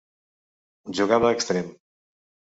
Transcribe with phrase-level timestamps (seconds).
[1.01, 1.71] Jugava d'extrem.